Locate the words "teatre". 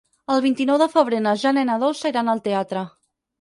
2.49-2.85